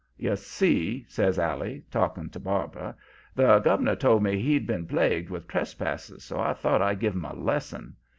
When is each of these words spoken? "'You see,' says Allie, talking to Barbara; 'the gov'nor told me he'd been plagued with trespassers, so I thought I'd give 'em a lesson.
"'You 0.17 0.35
see,' 0.35 1.05
says 1.07 1.37
Allie, 1.37 1.83
talking 1.91 2.31
to 2.31 2.39
Barbara; 2.39 2.95
'the 3.35 3.59
gov'nor 3.59 3.95
told 3.95 4.23
me 4.23 4.41
he'd 4.41 4.65
been 4.65 4.87
plagued 4.87 5.29
with 5.29 5.47
trespassers, 5.47 6.23
so 6.23 6.39
I 6.39 6.53
thought 6.53 6.81
I'd 6.81 6.99
give 6.99 7.13
'em 7.13 7.25
a 7.25 7.35
lesson. 7.35 7.95